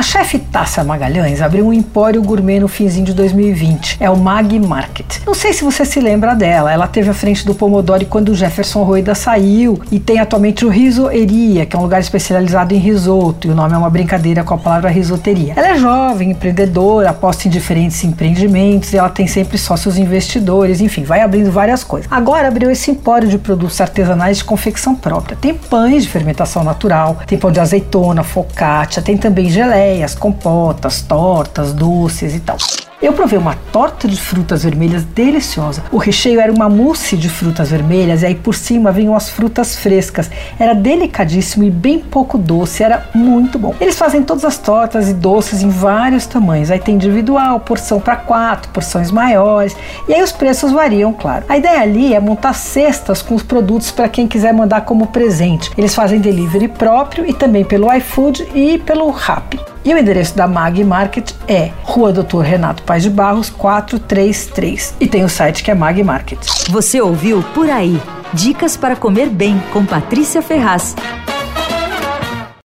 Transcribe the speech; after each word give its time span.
A 0.00 0.02
chefe 0.02 0.38
Tássia 0.38 0.82
Magalhães 0.82 1.42
abriu 1.42 1.66
um 1.66 1.74
empório 1.74 2.22
gourmet 2.22 2.58
no 2.58 2.68
finzinho 2.68 3.04
de 3.04 3.12
2020. 3.12 3.98
É 4.00 4.08
o 4.08 4.16
Mag 4.16 4.58
Market. 4.58 5.18
Não 5.26 5.34
sei 5.34 5.52
se 5.52 5.62
você 5.62 5.84
se 5.84 6.00
lembra 6.00 6.34
dela. 6.34 6.72
Ela 6.72 6.86
teve 6.86 7.10
à 7.10 7.12
frente 7.12 7.44
do 7.44 7.54
Pomodoro 7.54 8.06
quando 8.06 8.30
o 8.30 8.34
Jefferson 8.34 8.82
Roida 8.82 9.14
saiu 9.14 9.78
e 9.92 10.00
tem 10.00 10.18
atualmente 10.18 10.64
o 10.64 10.70
Risoeria, 10.70 11.66
que 11.66 11.76
é 11.76 11.78
um 11.78 11.82
lugar 11.82 12.00
especializado 12.00 12.74
em 12.74 12.78
risoto. 12.78 13.46
E 13.46 13.50
o 13.50 13.54
nome 13.54 13.74
é 13.74 13.76
uma 13.76 13.90
brincadeira 13.90 14.42
com 14.42 14.54
a 14.54 14.56
palavra 14.56 14.88
risoteria. 14.88 15.52
Ela 15.54 15.72
é 15.72 15.78
jovem, 15.78 16.30
empreendedora, 16.30 17.10
aposta 17.10 17.46
em 17.46 17.50
diferentes 17.50 18.02
empreendimentos 18.02 18.94
e 18.94 18.96
ela 18.96 19.10
tem 19.10 19.26
sempre 19.26 19.58
sócios 19.58 19.98
investidores. 19.98 20.80
Enfim, 20.80 21.04
vai 21.04 21.20
abrindo 21.20 21.52
várias 21.52 21.84
coisas. 21.84 22.10
Agora 22.10 22.48
abriu 22.48 22.70
esse 22.70 22.90
empório 22.90 23.28
de 23.28 23.36
produtos 23.36 23.78
artesanais 23.82 24.38
de 24.38 24.44
confecção 24.44 24.94
própria. 24.94 25.36
Tem 25.38 25.52
pães 25.52 26.04
de 26.04 26.08
fermentação 26.08 26.64
natural, 26.64 27.18
tem 27.26 27.36
pão 27.36 27.52
de 27.52 27.60
azeitona, 27.60 28.22
focaccia, 28.22 29.02
tem 29.02 29.18
também 29.18 29.50
geleias, 29.90 30.14
compotas, 30.14 31.02
tortas, 31.02 31.72
doces 31.72 32.34
e 32.34 32.40
tal. 32.40 32.56
Eu 33.02 33.14
provei 33.14 33.38
uma 33.38 33.54
torta 33.72 34.06
de 34.06 34.20
frutas 34.20 34.62
vermelhas 34.62 35.04
deliciosa. 35.04 35.82
O 35.90 35.96
recheio 35.96 36.38
era 36.38 36.52
uma 36.52 36.68
mousse 36.68 37.16
de 37.16 37.30
frutas 37.30 37.70
vermelhas 37.70 38.20
e 38.20 38.26
aí 38.26 38.34
por 38.34 38.54
cima 38.54 38.92
vinham 38.92 39.16
as 39.16 39.30
frutas 39.30 39.74
frescas. 39.74 40.30
Era 40.58 40.74
delicadíssimo 40.74 41.64
e 41.64 41.70
bem 41.70 41.98
pouco 41.98 42.36
doce, 42.36 42.82
era 42.82 43.08
muito 43.14 43.58
bom. 43.58 43.74
Eles 43.80 43.96
fazem 43.96 44.22
todas 44.22 44.44
as 44.44 44.58
tortas 44.58 45.08
e 45.08 45.14
doces 45.14 45.62
em 45.62 45.70
vários 45.70 46.26
tamanhos. 46.26 46.70
Aí 46.70 46.78
tem 46.78 46.96
individual, 46.96 47.60
porção 47.60 47.98
para 48.00 48.16
quatro, 48.16 48.70
porções 48.70 49.10
maiores. 49.10 49.74
E 50.06 50.12
aí 50.12 50.22
os 50.22 50.32
preços 50.32 50.70
variam, 50.70 51.14
claro. 51.14 51.46
A 51.48 51.56
ideia 51.56 51.80
ali 51.80 52.12
é 52.12 52.20
montar 52.20 52.52
cestas 52.52 53.22
com 53.22 53.34
os 53.34 53.42
produtos 53.42 53.90
para 53.90 54.10
quem 54.10 54.28
quiser 54.28 54.52
mandar 54.52 54.82
como 54.82 55.06
presente. 55.06 55.70
Eles 55.78 55.94
fazem 55.94 56.20
delivery 56.20 56.68
próprio 56.68 57.24
e 57.24 57.32
também 57.32 57.64
pelo 57.64 57.90
iFood 57.94 58.46
e 58.54 58.76
pelo 58.76 59.08
Rappi. 59.08 59.69
E 59.84 59.94
o 59.94 59.98
endereço 59.98 60.36
da 60.36 60.46
Mag 60.46 60.82
Market 60.84 61.32
é 61.48 61.70
Rua 61.82 62.12
Doutor 62.12 62.44
Renato 62.44 62.82
Paz 62.82 63.02
de 63.02 63.10
Barros 63.10 63.48
433. 63.48 64.94
E 65.00 65.06
tem 65.06 65.24
o 65.24 65.28
site 65.28 65.64
que 65.64 65.70
é 65.70 65.74
Mag 65.74 66.02
Market. 66.02 66.38
Você 66.68 67.00
ouviu 67.00 67.42
Por 67.54 67.70
Aí. 67.70 68.00
Dicas 68.32 68.76
para 68.76 68.94
comer 68.94 69.28
bem 69.28 69.60
com 69.72 69.84
Patrícia 69.84 70.42
Ferraz. 70.42 70.94